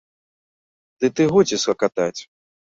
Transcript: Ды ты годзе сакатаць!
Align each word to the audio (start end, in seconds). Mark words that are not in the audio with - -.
Ды 1.03 1.11
ты 1.19 1.27
годзе 1.35 1.61
сакатаць! 1.65 2.17